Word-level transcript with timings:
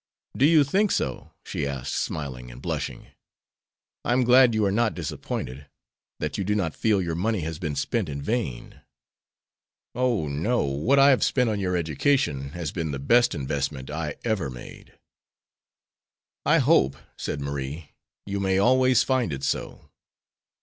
"Do 0.35 0.47
you 0.47 0.63
think 0.63 0.89
so?" 0.91 1.29
she 1.45 1.67
asked, 1.67 1.93
smiling 1.93 2.49
and 2.49 2.59
blushing. 2.59 3.09
"I 4.03 4.13
am 4.13 4.23
glad 4.23 4.55
you 4.55 4.65
are 4.65 4.71
not 4.71 4.95
disappointed; 4.95 5.67
that 6.19 6.39
you 6.39 6.43
do 6.43 6.55
not 6.55 6.75
feel 6.75 7.03
your 7.03 7.13
money 7.13 7.41
has 7.41 7.59
been 7.59 7.75
spent 7.75 8.09
in 8.09 8.19
vain." 8.19 8.81
"Oh, 9.93 10.27
no, 10.27 10.63
what 10.63 10.97
I 10.97 11.11
have 11.11 11.23
spent 11.23 11.51
on 11.51 11.59
your 11.59 11.77
education 11.77 12.49
has 12.53 12.71
been 12.71 12.89
the 12.89 12.97
best 12.97 13.35
investment 13.35 13.91
I 13.91 14.15
ever 14.23 14.49
made." 14.49 14.97
"I 16.47 16.57
hope," 16.57 16.97
said 17.15 17.39
Marie, 17.39 17.91
"you 18.25 18.39
may 18.39 18.57
always 18.57 19.03
find 19.03 19.31
it 19.31 19.43
so. 19.43 19.91